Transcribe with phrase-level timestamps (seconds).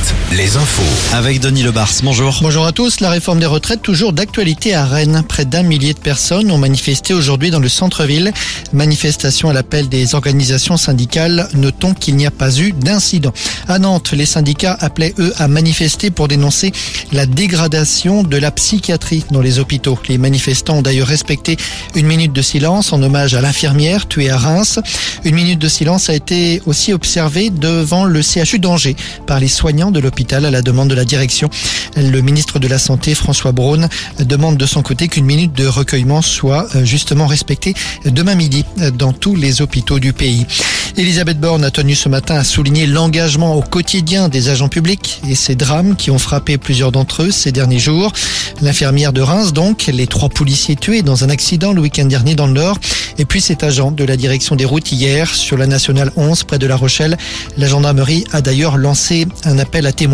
[0.00, 0.19] Night.
[0.36, 1.16] Les infos.
[1.16, 2.38] Avec Denis Lebars, bonjour.
[2.40, 3.00] Bonjour à tous.
[3.00, 5.24] La réforme des retraites toujours d'actualité à Rennes.
[5.28, 8.32] Près d'un millier de personnes ont manifesté aujourd'hui dans le centre-ville.
[8.72, 11.48] Manifestation à l'appel des organisations syndicales.
[11.54, 13.32] Notons qu'il n'y a pas eu d'incident.
[13.66, 16.70] À Nantes, les syndicats appelaient eux à manifester pour dénoncer
[17.12, 19.98] la dégradation de la psychiatrie dans les hôpitaux.
[20.08, 21.56] Les manifestants ont d'ailleurs respecté
[21.96, 24.78] une minute de silence en hommage à l'infirmière tuée à Reims.
[25.24, 29.90] Une minute de silence a été aussi observée devant le CHU d'Angers par les soignants
[29.90, 31.50] de l'hôpital à la demande de la direction.
[31.96, 33.88] Le ministre de la Santé, François Braun,
[34.20, 37.74] demande de son côté qu'une minute de recueillement soit euh, justement respectée
[38.04, 38.64] demain midi
[38.96, 40.46] dans tous les hôpitaux du pays.
[40.96, 45.34] Elisabeth Borne a tenu ce matin à souligner l'engagement au quotidien des agents publics et
[45.34, 48.12] ces drames qui ont frappé plusieurs d'entre eux ces derniers jours.
[48.60, 52.46] L'infirmière de Reims donc, les trois policiers tués dans un accident le week-end dernier dans
[52.46, 52.78] le Nord
[53.18, 56.58] et puis cet agent de la direction des routes hier sur la nationale 11 près
[56.58, 57.16] de La Rochelle.
[57.56, 60.09] La gendarmerie a d'ailleurs lancé un appel à témoins.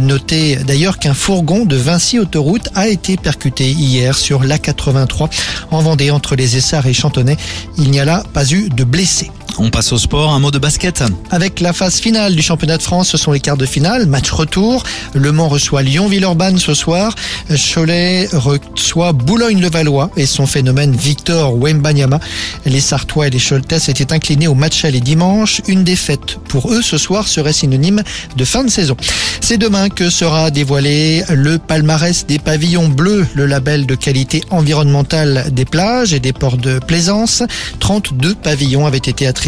[0.00, 5.30] Notez d'ailleurs qu'un fourgon de Vinci Autoroute a été percuté hier sur l'A83
[5.70, 7.36] en Vendée entre les Essarts et Chantonnay.
[7.78, 9.30] Il n'y a là pas eu de blessés.
[9.58, 11.02] On passe au sport, un mot de basket.
[11.30, 14.30] Avec la phase finale du championnat de France, ce sont les quarts de finale, match
[14.30, 14.82] retour.
[15.14, 17.14] Le Mans reçoit Lyon-Villeurbanne ce soir.
[17.48, 22.20] Cholet reçoit Boulogne-le-Valois et son phénomène Victor Wembanyama.
[22.66, 25.62] Les Sartois et les Choletais étaient inclinés au match aller dimanche.
[25.68, 28.02] Une défaite pour eux ce soir serait synonyme
[28.36, 28.96] de fin de saison.
[29.40, 35.46] C'est demain que sera dévoilé le palmarès des pavillons bleus, le label de qualité environnementale
[35.50, 37.42] des plages et des ports de plaisance.
[37.80, 39.45] 32 pavillons avaient été attribués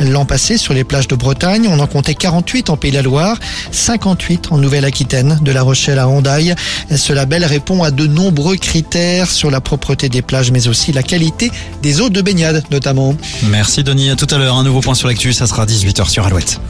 [0.00, 1.68] l'an passé sur les plages de Bretagne.
[1.70, 3.38] On en comptait 48 en Pays de la Loire,
[3.72, 6.54] 58 en Nouvelle-Aquitaine, de La Rochelle à Hondaille.
[6.94, 11.02] Ce label répond à de nombreux critères sur la propreté des plages, mais aussi la
[11.02, 11.50] qualité
[11.82, 13.14] des eaux de baignade notamment.
[13.44, 14.56] Merci Denis, à tout à l'heure.
[14.56, 16.60] Un nouveau point sur l'actu, ça sera 18h sur Alouette.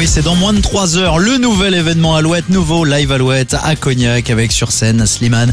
[0.00, 3.76] Oui, c'est dans moins de 3 heures le nouvel événement Alouette, nouveau live Alouette à
[3.76, 5.52] Cognac avec sur scène Slimane.